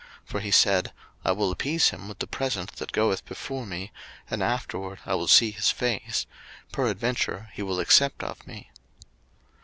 For 0.25 0.39
he 0.39 0.49
said, 0.49 0.93
I 1.23 1.31
will 1.31 1.51
appease 1.51 1.89
him 1.91 2.07
with 2.07 2.17
the 2.17 2.25
present 2.25 2.77
that 2.77 2.91
goeth 2.91 3.23
before 3.27 3.67
me, 3.67 3.91
and 4.31 4.41
afterward 4.41 4.97
I 5.05 5.13
will 5.13 5.27
see 5.27 5.51
his 5.51 5.69
face; 5.69 6.25
peradventure 6.71 7.51
he 7.53 7.61
will 7.61 7.79
accept 7.79 8.23
of 8.23 8.47
me. 8.47 8.71